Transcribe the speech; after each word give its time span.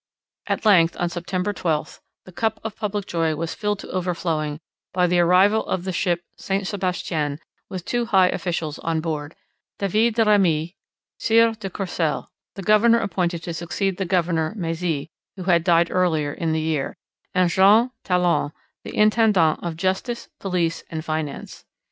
At 0.47 0.65
length, 0.65 0.97
on 0.99 1.09
September 1.09 1.53
12, 1.53 2.01
the 2.25 2.31
cup 2.31 2.59
of 2.63 2.75
public 2.75 3.05
joy 3.05 3.35
was 3.35 3.53
filled 3.53 3.77
to 3.81 3.91
overflowing 3.91 4.59
by 4.93 5.05
the 5.05 5.19
arrival 5.19 5.63
of 5.67 5.83
the 5.83 5.91
ship 5.91 6.21
Saint 6.37 6.65
Sebastien 6.65 7.37
with 7.69 7.85
two 7.85 8.05
high 8.07 8.29
officials 8.29 8.79
on 8.79 8.99
board, 8.99 9.35
David 9.77 10.15
de 10.15 10.25
Remy, 10.25 10.75
Sieur 11.19 11.53
de 11.53 11.69
Courcelle, 11.69 12.31
the 12.55 12.63
governor 12.63 12.97
appointed 12.97 13.43
to 13.43 13.53
succeed 13.53 13.97
the 13.97 14.05
governor 14.05 14.55
Mezy, 14.57 15.09
who 15.35 15.43
had 15.43 15.63
died 15.63 15.91
earlier 15.91 16.33
in 16.33 16.51
the 16.51 16.61
year, 16.61 16.95
and 17.35 17.51
Jean 17.51 17.91
Talon, 18.03 18.53
the 18.83 18.97
intendant 18.97 19.59
of 19.61 19.77
justice, 19.77 20.29
police, 20.39 20.83
and 20.89 21.05
finance. 21.05 21.63